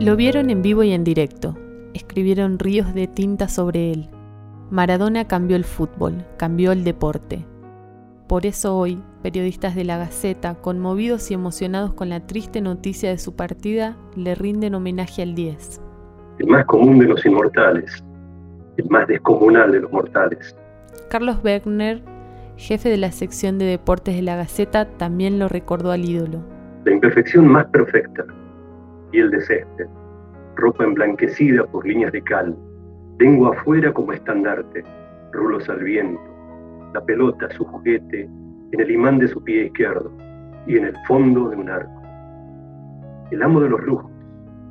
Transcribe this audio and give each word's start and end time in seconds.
Lo 0.00 0.16
vieron 0.16 0.48
en 0.48 0.62
vivo 0.62 0.82
y 0.82 0.92
en 0.92 1.04
directo. 1.04 1.58
Escribieron 1.92 2.58
ríos 2.58 2.94
de 2.94 3.06
tinta 3.06 3.48
sobre 3.48 3.92
él. 3.92 4.08
Maradona 4.70 5.28
cambió 5.28 5.56
el 5.56 5.64
fútbol, 5.64 6.24
cambió 6.38 6.72
el 6.72 6.84
deporte. 6.84 7.44
Por 8.26 8.46
eso 8.46 8.78
hoy, 8.78 9.02
periodistas 9.22 9.74
de 9.74 9.84
la 9.84 9.98
Gaceta, 9.98 10.54
conmovidos 10.54 11.30
y 11.30 11.34
emocionados 11.34 11.92
con 11.92 12.08
la 12.08 12.26
triste 12.26 12.62
noticia 12.62 13.10
de 13.10 13.18
su 13.18 13.36
partida, 13.36 13.98
le 14.16 14.34
rinden 14.34 14.74
homenaje 14.74 15.20
al 15.20 15.34
10. 15.34 15.82
El 16.38 16.46
más 16.46 16.64
común 16.64 16.98
de 16.98 17.04
los 17.04 17.26
inmortales, 17.26 18.02
el 18.78 18.88
más 18.88 19.06
descomunal 19.06 19.70
de 19.70 19.80
los 19.80 19.92
mortales. 19.92 20.56
Carlos 21.10 21.42
Bergner, 21.42 22.00
jefe 22.56 22.88
de 22.88 22.96
la 22.96 23.12
sección 23.12 23.58
de 23.58 23.66
deportes 23.66 24.16
de 24.16 24.22
la 24.22 24.36
Gaceta, 24.36 24.86
también 24.96 25.38
lo 25.38 25.48
recordó 25.48 25.90
al 25.90 26.06
ídolo. 26.06 26.42
La 26.86 26.92
imperfección 26.92 27.46
más 27.46 27.66
perfecta, 27.66 28.24
piel 29.10 29.30
de 29.30 29.40
césped, 29.40 29.86
ropa 30.56 30.84
emblanquecida 30.84 31.64
por 31.66 31.86
líneas 31.86 32.12
de 32.12 32.22
cal, 32.22 32.56
lengua 33.18 33.50
afuera 33.50 33.92
como 33.92 34.12
estandarte, 34.12 34.84
rulos 35.32 35.68
al 35.68 35.82
viento, 35.84 36.20
la 36.94 37.04
pelota, 37.04 37.48
su 37.50 37.64
juguete, 37.64 38.28
en 38.72 38.80
el 38.80 38.90
imán 38.90 39.18
de 39.18 39.28
su 39.28 39.42
pie 39.42 39.66
izquierdo 39.66 40.12
y 40.66 40.76
en 40.76 40.86
el 40.86 40.96
fondo 41.06 41.48
de 41.48 41.56
un 41.56 41.68
arco. 41.68 42.02
El 43.30 43.42
amo 43.42 43.60
de 43.60 43.68
los 43.68 43.80
lujos 43.82 44.10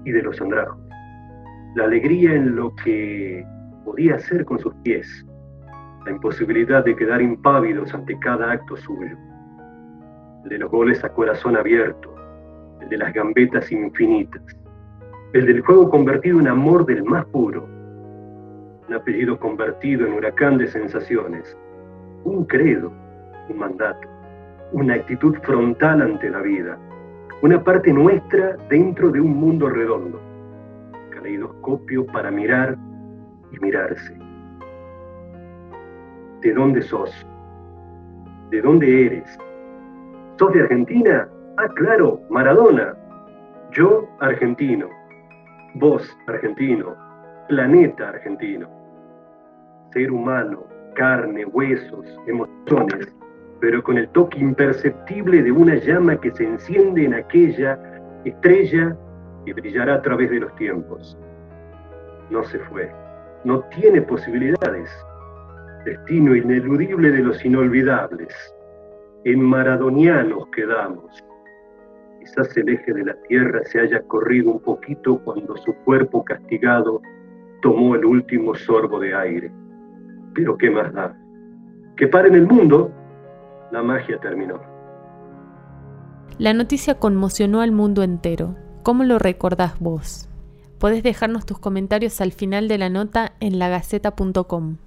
y 0.05 0.11
de 0.11 0.21
los 0.21 0.39
andrajos, 0.41 0.77
la 1.75 1.85
alegría 1.85 2.33
en 2.33 2.55
lo 2.55 2.73
que 2.83 3.45
podía 3.85 4.15
hacer 4.15 4.45
con 4.45 4.59
sus 4.59 4.73
pies, 4.83 5.25
la 6.05 6.11
imposibilidad 6.11 6.83
de 6.83 6.95
quedar 6.95 7.21
impávidos 7.21 7.93
ante 7.93 8.17
cada 8.19 8.51
acto 8.51 8.75
suyo, 8.77 9.17
de 10.45 10.57
los 10.57 10.71
goles 10.71 11.03
a 11.03 11.09
corazón 11.09 11.57
abierto, 11.57 12.18
de 12.89 12.97
las 12.97 13.13
gambetas 13.13 13.71
infinitas, 13.71 14.41
el 15.33 15.45
del 15.45 15.61
juego 15.61 15.89
convertido 15.89 16.39
en 16.39 16.47
amor 16.47 16.85
del 16.85 17.03
más 17.03 17.25
puro, 17.27 17.67
un 18.87 18.93
apellido 18.93 19.37
convertido 19.39 20.07
en 20.07 20.13
huracán 20.13 20.57
de 20.57 20.67
sensaciones, 20.67 21.55
un 22.23 22.45
credo, 22.45 22.91
un 23.49 23.57
mandato, 23.59 24.07
una 24.71 24.95
actitud 24.95 25.35
frontal 25.43 26.01
ante 26.01 26.29
la 26.29 26.41
vida, 26.41 26.77
una 27.41 27.63
parte 27.63 27.93
nuestra 27.93 28.57
dentro 28.69 29.11
de 29.11 29.21
un 29.21 29.37
mundo 29.37 29.69
redondo, 29.69 30.19
caleidoscopio 31.11 32.05
para 32.07 32.31
mirar 32.31 32.75
y 33.51 33.59
mirarse. 33.59 34.17
¿De 36.41 36.53
dónde 36.53 36.81
sos? 36.81 37.11
¿De 38.49 38.61
dónde 38.61 39.05
eres? 39.05 39.37
¿Sos 40.37 40.53
de 40.53 40.61
Argentina? 40.61 41.29
Ah, 41.61 41.67
claro, 41.75 42.21
Maradona. 42.29 42.95
Yo, 43.71 44.07
argentino. 44.21 44.87
Vos, 45.73 46.09
argentino. 46.27 46.95
Planeta 47.49 48.07
argentino. 48.07 48.69
Ser 49.91 50.09
humano, 50.09 50.63
carne, 50.95 51.43
huesos, 51.43 52.05
emociones, 52.27 53.13
pero 53.59 53.83
con 53.83 53.97
el 53.97 54.07
toque 54.11 54.39
imperceptible 54.39 55.43
de 55.43 55.51
una 55.51 55.75
llama 55.75 56.15
que 56.21 56.31
se 56.31 56.45
enciende 56.45 57.03
en 57.03 57.15
aquella 57.15 57.77
estrella 58.23 58.95
y 59.45 59.51
brillará 59.51 59.95
a 59.95 60.01
través 60.01 60.29
de 60.29 60.39
los 60.39 60.55
tiempos. 60.55 61.17
No 62.29 62.41
se 62.45 62.59
fue, 62.59 62.89
no 63.43 63.59
tiene 63.75 64.01
posibilidades. 64.03 64.89
Destino 65.83 66.37
ineludible 66.37 67.11
de 67.11 67.19
los 67.19 67.43
inolvidables. 67.43 68.33
En 69.25 69.41
maradonianos 69.41 70.47
quedamos. 70.55 71.21
Quizás 72.29 72.55
el 72.57 72.69
eje 72.69 72.93
de 72.93 73.05
la 73.05 73.15
tierra 73.27 73.61
se 73.65 73.79
haya 73.79 74.03
corrido 74.03 74.51
un 74.51 74.59
poquito 74.59 75.19
cuando 75.23 75.57
su 75.57 75.73
cuerpo 75.83 76.23
castigado 76.23 77.01
tomó 77.61 77.95
el 77.95 78.05
último 78.05 78.53
sorbo 78.53 78.99
de 78.99 79.15
aire. 79.15 79.51
Pero 80.35 80.55
¿qué 80.57 80.69
más 80.69 80.93
da? 80.93 81.17
Que 81.97 82.07
paren 82.07 82.35
el 82.35 82.45
mundo, 82.45 82.91
la 83.71 83.81
magia 83.81 84.19
terminó. 84.19 84.61
La 86.37 86.53
noticia 86.53 86.99
conmocionó 86.99 87.61
al 87.61 87.71
mundo 87.71 88.03
entero. 88.03 88.55
¿Cómo 88.83 89.03
lo 89.05 89.17
recordás 89.17 89.79
vos? 89.79 90.29
Podés 90.77 91.01
dejarnos 91.01 91.47
tus 91.47 91.57
comentarios 91.57 92.21
al 92.21 92.31
final 92.31 92.67
de 92.67 92.77
la 92.77 92.89
nota 92.89 93.33
en 93.39 93.57
lagaceta.com. 93.57 94.77